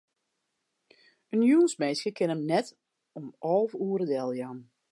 [1.33, 2.67] In jûnsminske kin him net
[3.17, 4.59] om alve oere deljaan.